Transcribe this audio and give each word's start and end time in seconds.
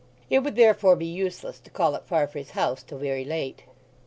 It 0.31 0.39
would 0.39 0.55
therefore 0.55 0.95
be 0.95 1.05
useless 1.05 1.59
to 1.59 1.69
call 1.69 1.93
at 1.95 2.07
Farfrae's 2.07 2.49
house 2.57 2.81
till 2.81 2.97
very 2.97 3.23
late. 3.23 3.65